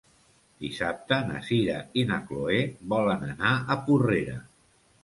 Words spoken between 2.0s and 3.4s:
i na Chloé volen